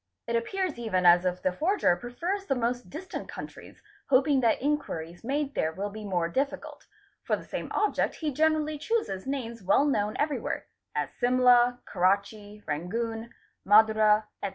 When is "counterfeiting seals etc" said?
9.25-9.61